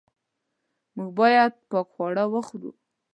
[0.95, 2.71] موږ باید پاک خواړه وخورو.